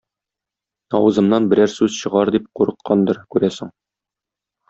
Авызымнан 0.99 1.49
берәр 1.51 1.71
сүз 1.73 1.99
чыгар 1.99 2.33
дип 2.37 2.49
курыккандыр, 2.61 3.23
күрәсең. 3.35 3.73